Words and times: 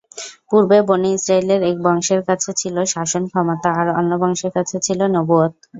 পূর্বে 0.49 0.77
বনী 0.87 1.09
ইসরাইলের 1.13 1.61
এক 1.63 1.77
বংশের 1.85 2.21
কাছে 2.27 2.51
ছিল 2.61 2.75
শাসন 2.93 3.23
ক্ষমতা 3.31 3.69
আর 3.79 3.87
অন্য 3.99 4.11
বংশের 4.21 4.51
কাছে 4.57 4.77
ছিল 4.85 4.99
নবুয়ত। 5.15 5.53